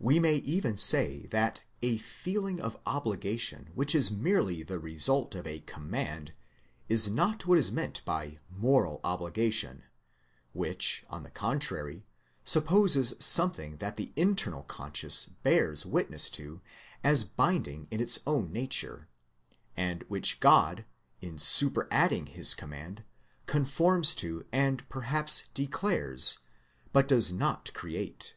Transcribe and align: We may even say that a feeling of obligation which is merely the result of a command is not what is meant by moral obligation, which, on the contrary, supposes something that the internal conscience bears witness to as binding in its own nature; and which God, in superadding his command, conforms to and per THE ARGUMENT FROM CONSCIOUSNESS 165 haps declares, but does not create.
We 0.00 0.18
may 0.18 0.34
even 0.38 0.76
say 0.76 1.26
that 1.26 1.62
a 1.80 1.96
feeling 1.98 2.60
of 2.60 2.80
obligation 2.86 3.70
which 3.72 3.94
is 3.94 4.10
merely 4.10 4.64
the 4.64 4.80
result 4.80 5.36
of 5.36 5.46
a 5.46 5.60
command 5.60 6.32
is 6.88 7.08
not 7.08 7.46
what 7.46 7.56
is 7.56 7.70
meant 7.70 8.04
by 8.04 8.40
moral 8.50 9.00
obligation, 9.04 9.84
which, 10.52 11.04
on 11.08 11.22
the 11.22 11.30
contrary, 11.30 12.04
supposes 12.42 13.14
something 13.20 13.76
that 13.76 13.94
the 13.96 14.12
internal 14.16 14.64
conscience 14.64 15.26
bears 15.44 15.86
witness 15.86 16.30
to 16.30 16.60
as 17.04 17.22
binding 17.22 17.86
in 17.92 18.00
its 18.00 18.18
own 18.26 18.52
nature; 18.52 19.06
and 19.76 20.02
which 20.08 20.40
God, 20.40 20.84
in 21.20 21.38
superadding 21.38 22.26
his 22.34 22.54
command, 22.54 23.04
conforms 23.46 24.16
to 24.16 24.44
and 24.50 24.78
per 24.88 24.98
THE 25.02 25.06
ARGUMENT 25.06 25.30
FROM 25.30 25.34
CONSCIOUSNESS 25.70 26.40
165 26.40 26.40
haps 26.40 26.40
declares, 26.40 26.40
but 26.92 27.06
does 27.06 27.32
not 27.32 27.72
create. 27.72 28.34